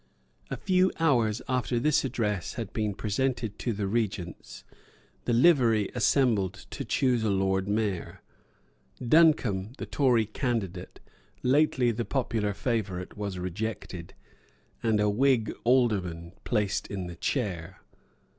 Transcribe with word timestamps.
A 0.49 0.57
few 0.57 0.91
hours 0.99 1.43
after 1.47 1.79
this 1.79 2.03
address 2.03 2.55
had 2.55 2.73
been 2.73 2.95
presented 2.95 3.59
to 3.59 3.71
the 3.71 3.85
Regents, 3.85 4.63
the 5.25 5.31
Livery 5.47 5.91
assembled 5.93 6.65
to 6.71 6.83
choose 6.83 7.23
a 7.23 7.29
Lord 7.29 7.67
Mayor. 7.67 8.23
Duncombe, 8.99 9.73
the 9.77 9.85
Tory 9.85 10.25
candidate, 10.25 10.99
lately 11.43 11.91
the 11.91 12.03
popular 12.03 12.55
favourite, 12.55 13.15
was 13.15 13.37
rejected, 13.37 14.15
and 14.81 14.99
a 14.99 15.07
Whig 15.07 15.53
alderman 15.63 16.31
placed 16.45 16.87
in 16.87 17.05
the 17.05 17.15
chair. 17.15 17.81